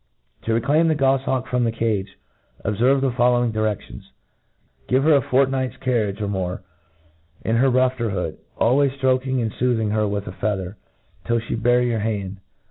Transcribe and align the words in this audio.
To 0.45 0.55
reclaim 0.55 0.87
th^ 0.87 0.97
gofliawk 0.97 1.45
from 1.47 1.63
the 1.63 1.71
cage, 1.71 2.17
ob 2.65 2.73
ferve 2.77 3.01
the 3.01 3.11
following 3.11 3.51
diredions. 3.51 4.09
Give 4.87 5.03
her 5.03 5.13
a 5.13 5.21
fort 5.21 5.51
night's 5.51 5.77
carriage, 5.77 6.19
or 6.21 6.27
more, 6.27 6.63
in 7.45 7.57
her 7.57 7.69
rufter 7.69 8.09
hood, 8.09 8.39
al 8.59 8.77
ways 8.77 8.93
ftroking.and 8.93 9.53
foothing 9.53 9.91
her 9.91 10.07
with 10.07 10.25
a 10.25 10.31
feather, 10.31 10.75
tfiU 11.27 11.47
flie 11.49 11.55
bear 11.55 11.83
your 11.83 11.99
hand. 11.99 12.37